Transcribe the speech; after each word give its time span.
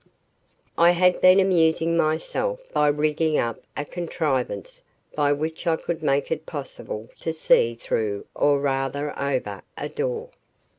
I 0.79 0.89
had 0.89 1.21
been 1.21 1.39
amusing 1.39 1.95
myself 1.95 2.73
by 2.73 2.87
rigging 2.87 3.37
up 3.37 3.61
a 3.77 3.85
contrivance 3.85 4.83
by 5.15 5.31
which 5.31 5.67
I 5.67 5.75
could 5.75 6.01
make 6.01 6.31
it 6.31 6.47
possible 6.47 7.07
to 7.19 7.31
see 7.31 7.75
through 7.75 8.25
or 8.33 8.59
rather 8.59 9.13
over, 9.19 9.61
a 9.77 9.89
door. 9.89 10.29